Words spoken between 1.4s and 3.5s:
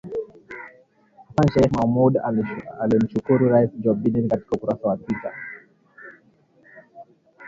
Sheikh Mohamud alimshukuru